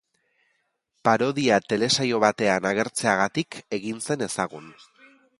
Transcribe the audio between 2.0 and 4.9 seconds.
batean agertzeagatik egin zen ezagun.